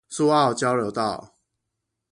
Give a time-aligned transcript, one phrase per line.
[0.09, 1.35] 蘇澳交流道